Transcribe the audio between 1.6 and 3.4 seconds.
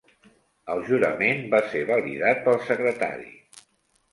ser validat pel secretari.